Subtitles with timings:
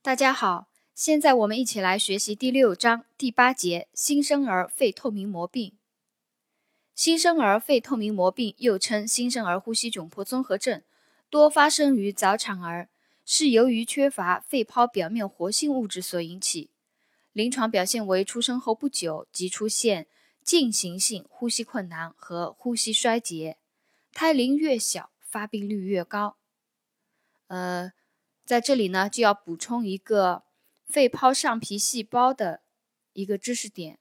[0.00, 5.76] 大家好，现在我们一起来学习第六章第八节新生儿肺透明膜病。
[6.94, 10.82] 新生儿肺透明膜病又称新生儿呼吸窘迫综合症，
[11.28, 12.88] 多发生于早产儿，
[13.24, 16.70] 是由于缺乏肺泡表面活性物质所引起。
[17.32, 20.06] 临床表现为出生后不久即出现
[20.44, 23.58] 进行性呼吸困难和呼吸衰竭，
[24.12, 26.36] 胎龄越小，发病率越高。
[27.48, 27.92] 呃。
[28.48, 30.44] 在这里呢，就要补充一个
[30.86, 32.62] 肺泡上皮细胞的
[33.12, 33.98] 一个知识点。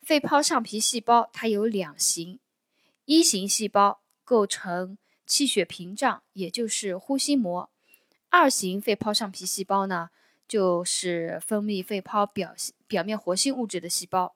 [0.00, 2.40] 肺泡上皮细胞它有两型，
[3.04, 7.68] 一型细胞构成气血屏障，也就是呼吸膜；
[8.30, 10.08] 二型肺泡上皮细胞呢，
[10.48, 12.54] 就是分泌肺泡表
[12.86, 14.34] 表面活性物质的细胞。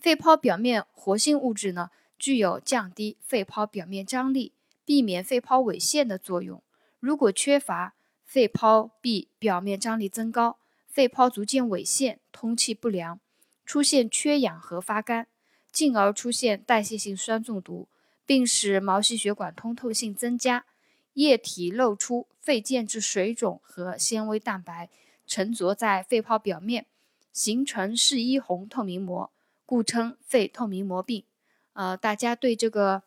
[0.00, 4.54] 肺泡表面活性物质呢，具有降低肺泡表面张力、
[4.84, 6.60] 避免肺泡萎陷的作用。
[6.98, 7.94] 如果缺乏，
[8.28, 13.18] 肺泡壁表面张力增高，肺泡逐渐萎陷，通气不良，
[13.64, 15.26] 出现缺氧和发干，
[15.72, 17.88] 进而出现代谢性酸中毒，
[18.26, 20.66] 并使毛细血管通透性增加，
[21.14, 24.90] 液体漏出，肺间质水肿和纤维蛋白
[25.26, 26.84] 沉着在肺泡表面，
[27.32, 29.32] 形成视衣红透明膜，
[29.64, 31.24] 故称肺透明膜病。
[31.72, 33.04] 呃，大家对这个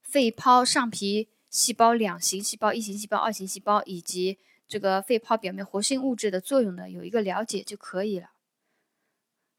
[0.00, 1.26] 肺泡上皮。
[1.54, 8.30] 细胞两型细胞，一型细胞、二型细胞以及这个肺泡表面活性物质的作用呢，有一个了解就可以了。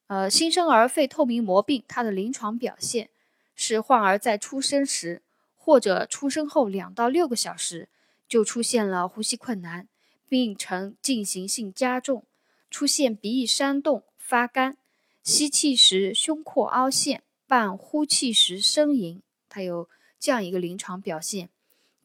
[0.07, 3.09] 呃，新生儿肺透明膜病，它的临床表现
[3.55, 5.21] 是患儿在出生时
[5.55, 7.87] 或者出生后两到六个小时
[8.27, 9.87] 就出现了呼吸困难，
[10.27, 12.25] 病程进行性加重，
[12.69, 14.75] 出现鼻翼扇动、发干，
[15.23, 19.87] 吸气时胸廓凹陷，伴呼气时呻吟，它有
[20.19, 21.47] 这样一个临床表现。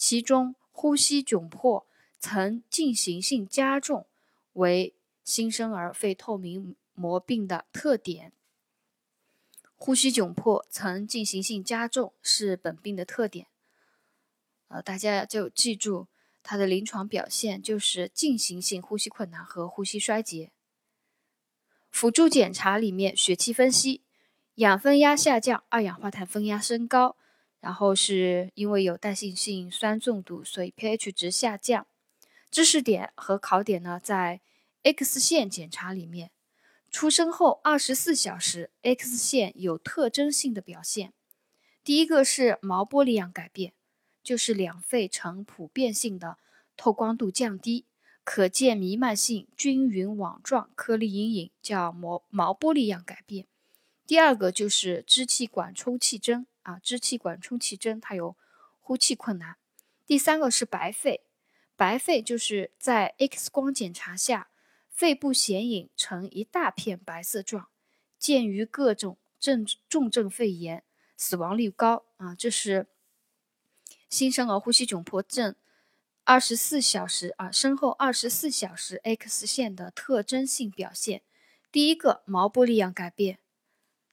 [0.02, 1.86] 其中，呼吸窘迫
[2.18, 4.06] 曾进行性加重
[4.54, 8.32] 为新生儿肺透明膜病的特点。
[9.76, 13.48] 呼吸窘迫曾进行性加重是本病的特点。
[14.69, 16.08] 呃，大家就记住
[16.42, 20.50] 它的临床表现就是进行性呼吸困难和呼吸衰竭。
[21.91, 24.02] 辅助检查里面，血气分析，
[24.54, 27.19] 氧分压下降，二氧化碳分压升高。
[27.60, 31.87] 然后是因为有代谢性酸中毒，所以 pH 值下降。
[32.50, 34.41] 知识点和考点呢，在
[34.82, 36.31] X 线检查里面，
[36.91, 41.12] 出生后二十四小时 X 线有特征性的表现。
[41.84, 43.72] 第一个是毛玻璃样改变，
[44.22, 46.38] 就是两肺呈普遍性的
[46.76, 47.84] 透光度降低，
[48.25, 53.47] 可见弥漫性均匀网状颗粒阴影，叫毛毛玻璃样改变。
[54.06, 56.47] 第二个就是支气管充气征。
[56.62, 58.37] 啊，支气管充气征，它有
[58.78, 59.56] 呼气困难。
[60.06, 61.22] 第三个是白肺，
[61.76, 64.50] 白肺就是在 X 光检查下，
[64.88, 67.69] 肺部显影呈一大片白色状，
[68.19, 70.84] 见于各种症重症肺炎，
[71.16, 72.06] 死亡率高。
[72.16, 72.88] 啊，这是
[74.09, 75.54] 新生儿呼吸窘迫症
[76.25, 81.22] 二十四小时啊，生后二十四小时 X 线的特征性表现。
[81.72, 83.38] 第一个毛玻璃样改变，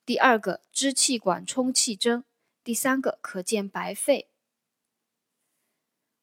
[0.06, 2.24] 第二个支气管充气征。
[2.68, 4.28] 第三个可见白肺，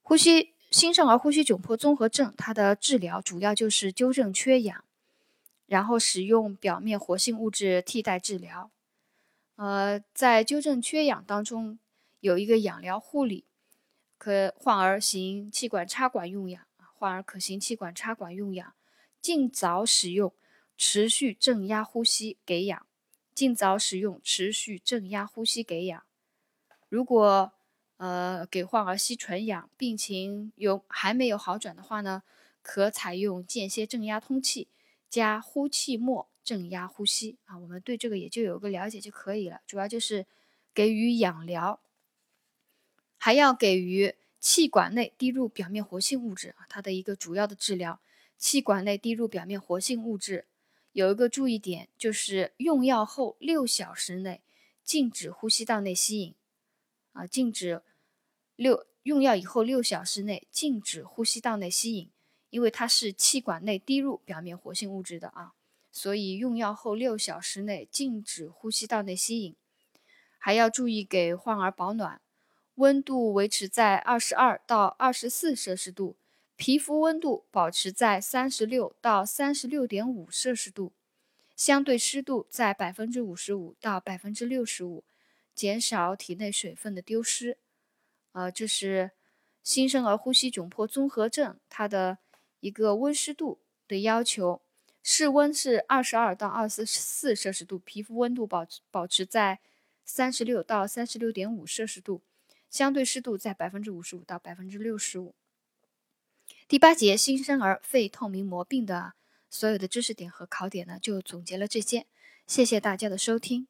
[0.03, 4.85] 呼吸新生儿呼吸窘迫综合症，它的治疗主要就是纠正缺氧，
[5.65, 8.71] 然后使用表面活性物质替代治疗。
[9.57, 11.79] 呃，在纠正缺氧当中，
[12.21, 13.47] 有一个氧疗护理，
[14.19, 18.75] 可患儿行气管插管用氧，患儿可行气管插管用氧，
[19.23, 20.35] 尽早使用
[20.77, 22.87] 持续正压呼吸给氧，
[23.35, 26.05] 尽早使用持续正压呼吸给氧。
[26.95, 27.53] 如果
[27.97, 32.23] 呃给患儿吸纯氧，病情有还没有好转的话呢，
[32.63, 34.69] 可采用间歇正压通气
[35.11, 37.59] 加呼气末正压呼吸啊。
[37.59, 39.61] 我们对这个也就有个了解就可以了。
[39.67, 40.25] 主要就是
[40.73, 41.81] 给予氧疗，
[43.17, 46.67] 还要给予气管内滴入表面活性物质啊。
[46.69, 47.99] 它的一个主要的治疗，
[48.39, 50.47] 气管内滴入表面活性物质
[50.93, 54.43] 有一个注意点，就是用药后六小时内
[54.85, 56.33] 禁止呼吸道内吸引。
[57.15, 57.81] 啊，禁止
[58.55, 62.11] 六用药以后六小时内禁止呼吸道内吸引，
[62.51, 65.55] 因为它是气管内滴入表面活性物质的啊，
[65.91, 69.57] 所以用药后六小时内禁止呼吸道内吸引。
[70.39, 72.21] 还要注意给患儿保暖，
[72.75, 76.17] 温度维持在二十二到二十四摄氏度，
[76.57, 80.93] 皮肤温度保持在三十六到三十六点五摄氏度，
[81.57, 85.03] 相对湿度在百分之五十五到百分之六十五。
[85.55, 87.59] 减少体内水分的丢失，
[88.33, 89.13] 呃，这是
[89.63, 92.19] 新生儿呼吸窘迫综合症它的
[92.61, 94.63] 一个温湿度的要求，
[95.03, 99.61] 室温是二十二到二十四摄氏度，皮肤温度保保持在
[100.05, 102.23] 三十六到三十六点五摄氏度，
[102.69, 105.35] 相对湿度在百分之五十五到百分之六十五。
[106.67, 109.13] 第八节新生儿肺透明膜病的
[109.49, 112.07] 所有的知识点和考点呢，就总结了这些。
[112.47, 113.69] 谢谢大家的收听。